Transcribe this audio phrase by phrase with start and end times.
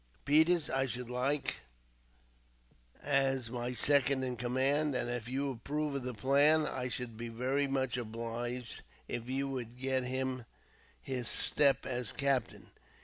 [0.25, 1.57] Peters I should like
[3.03, 7.27] as my second in command; and, if you approve of the plan, I should be
[7.29, 10.45] very much obliged if you would get him
[11.03, 12.71] his step as captain.